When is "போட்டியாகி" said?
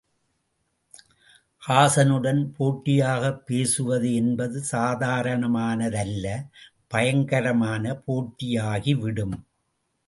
8.07-8.95